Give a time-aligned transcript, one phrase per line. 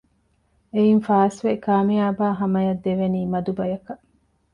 [0.73, 4.03] އެއިން ފާސްވެ ކާމިޔާބާ ހަމައަށް ދެވެނީ މަދުބަޔަކަށް